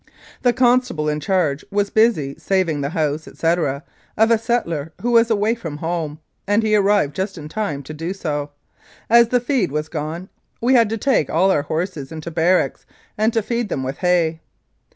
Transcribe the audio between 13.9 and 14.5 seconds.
hay.